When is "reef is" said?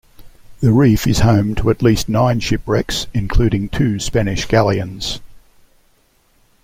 0.71-1.19